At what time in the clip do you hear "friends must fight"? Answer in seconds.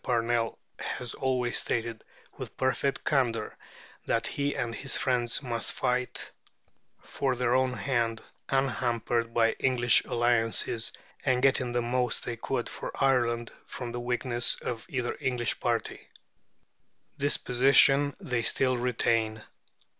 4.97-6.31